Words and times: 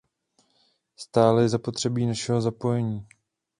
Stále 0.95 1.41
je 1.43 1.49
zapotřebí 1.49 2.05
našeho 2.05 2.41
zapojení. 2.41 3.07